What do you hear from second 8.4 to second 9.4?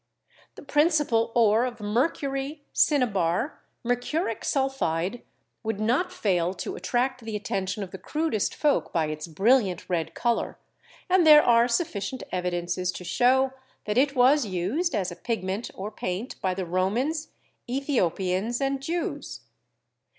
folk by its